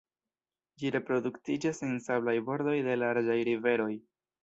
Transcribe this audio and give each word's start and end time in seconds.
Ĝi 0.83 0.91
reproduktiĝas 0.95 1.83
en 1.89 1.95
sablaj 2.09 2.37
bordoj 2.51 2.77
de 2.91 3.01
larĝaj 3.07 3.41
riveroj. 3.53 3.97